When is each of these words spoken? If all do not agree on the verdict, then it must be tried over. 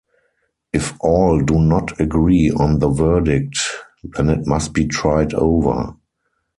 If 0.73 0.95
all 0.99 1.41
do 1.41 1.59
not 1.59 1.99
agree 1.99 2.49
on 2.49 2.79
the 2.79 2.89
verdict, 2.89 3.59
then 4.01 4.31
it 4.31 4.47
must 4.47 4.73
be 4.73 4.87
tried 4.87 5.35
over. 5.35 5.95